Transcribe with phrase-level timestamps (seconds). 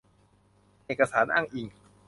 [0.85, 1.67] เอกสารอ้างอิง